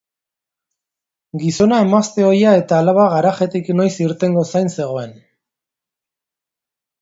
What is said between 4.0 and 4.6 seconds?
irtengo